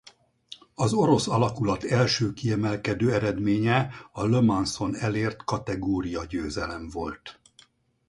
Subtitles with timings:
[0.75, 7.39] Az orosz alakulat első kiemelkedő eredménye a Le Mans-on elért kategória győzelem volt.